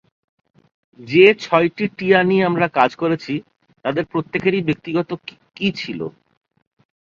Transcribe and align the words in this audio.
যে 0.99 1.25
ছয়টি 1.43 1.85
টিয়া 1.97 2.19
নিয়ে 2.29 2.43
আমরা 2.45 2.67
কাজ 2.77 2.91
করেছি, 3.01 3.33
তাদের 3.85 4.03
প্রত্যেকেরই 4.11 4.67
ব্যক্তিগত 4.67 5.09
কি 5.55 5.67
ছিল? 5.79 5.99